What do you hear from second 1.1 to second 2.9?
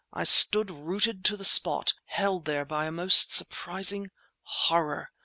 to the spot, held there by